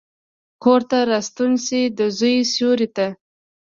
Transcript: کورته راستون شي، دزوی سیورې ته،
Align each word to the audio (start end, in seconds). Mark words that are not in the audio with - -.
کورته 0.63 0.99
راستون 1.11 1.51
شي، 1.65 1.81
دزوی 1.97 2.35
سیورې 2.53 2.87
ته، 2.95 3.07